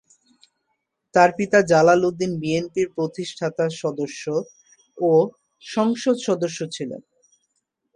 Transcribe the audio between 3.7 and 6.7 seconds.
সদস্য ও সংসদ সদস্য